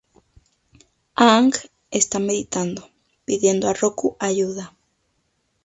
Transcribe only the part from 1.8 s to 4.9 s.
está meditando, pidiendo a Roku ayuda.